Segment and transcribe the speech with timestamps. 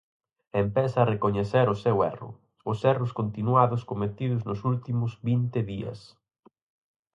[0.63, 2.29] Empeza a recoñecer o seu erro,
[2.71, 5.99] os erros continuados cometidos nos últimos vinte días.